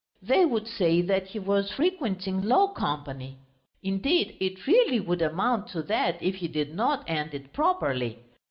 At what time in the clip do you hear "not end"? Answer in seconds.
6.73-7.35